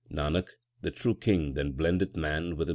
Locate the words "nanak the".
0.11-0.89